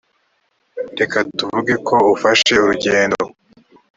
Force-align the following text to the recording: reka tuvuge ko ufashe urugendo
reka 0.99 1.17
tuvuge 1.37 1.73
ko 1.87 1.95
ufashe 2.13 2.51
urugendo 2.63 3.23